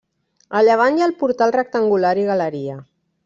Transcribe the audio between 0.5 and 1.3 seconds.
A llevant hi ha el